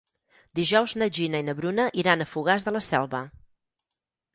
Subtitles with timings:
[0.59, 3.25] Dijous na Gina i na Bruna iran a Fogars de la Selva.